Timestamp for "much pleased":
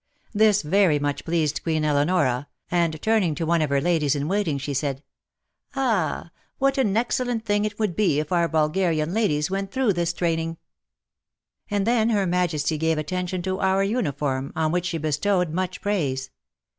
0.97-1.61